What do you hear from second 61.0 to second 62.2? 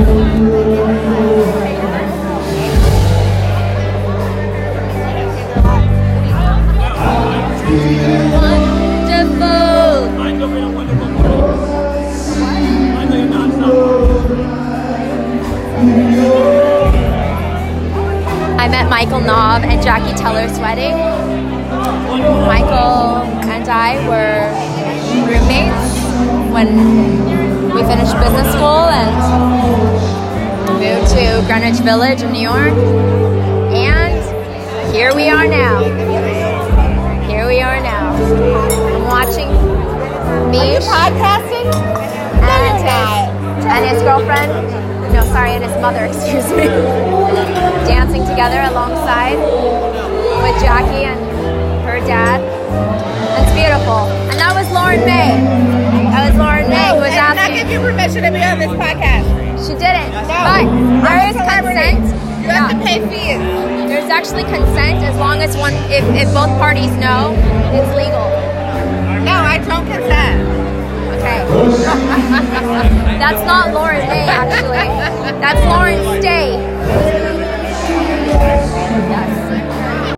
there is consent.